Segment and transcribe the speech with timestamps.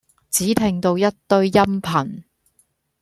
[0.31, 2.23] 只聽到一堆音頻